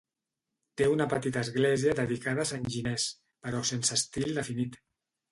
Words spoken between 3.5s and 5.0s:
sense estil definit.